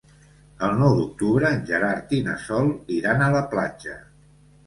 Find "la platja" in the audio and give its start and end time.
3.35-3.97